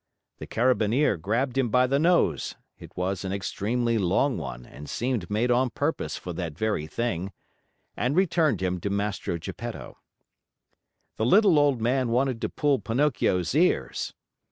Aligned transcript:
The 0.39 0.47
Carabineer 0.47 1.15
grabbed 1.17 1.59
him 1.59 1.69
by 1.69 1.85
the 1.85 1.99
nose 1.99 2.55
(it 2.79 2.91
was 2.97 3.23
an 3.23 3.31
extremely 3.31 3.99
long 3.99 4.35
one 4.35 4.65
and 4.65 4.89
seemed 4.89 5.29
made 5.29 5.51
on 5.51 5.69
purpose 5.69 6.17
for 6.17 6.33
that 6.33 6.57
very 6.57 6.87
thing) 6.87 7.31
and 7.95 8.15
returned 8.15 8.63
him 8.63 8.79
to 8.79 8.89
Mastro 8.89 9.37
Geppetto. 9.37 9.99
The 11.17 11.25
little 11.27 11.59
old 11.59 11.81
man 11.81 12.09
wanted 12.09 12.41
to 12.41 12.49
pull 12.49 12.79
Pinocchio's 12.79 13.53
ears. 13.53 14.15